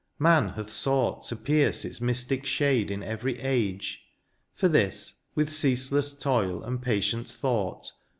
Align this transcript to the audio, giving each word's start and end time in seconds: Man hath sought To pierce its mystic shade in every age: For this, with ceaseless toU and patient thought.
Man 0.17 0.49
hath 0.53 0.71
sought 0.71 1.25
To 1.25 1.35
pierce 1.35 1.85
its 1.85 2.01
mystic 2.01 2.43
shade 2.47 2.89
in 2.89 3.03
every 3.03 3.37
age: 3.39 4.01
For 4.55 4.67
this, 4.67 5.25
with 5.35 5.51
ceaseless 5.53 6.15
toU 6.15 6.63
and 6.63 6.81
patient 6.81 7.29
thought. 7.29 7.85